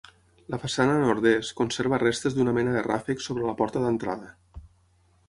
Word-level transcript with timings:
La 0.53 0.57
façana 0.61 0.93
nord-est 1.01 1.53
conserva 1.59 1.99
restes 2.03 2.37
d'una 2.37 2.55
mena 2.59 2.73
de 2.77 2.81
ràfec 2.87 3.21
sobre 3.27 3.47
la 3.51 3.55
porta 3.61 3.85
d'entrada. 3.85 4.33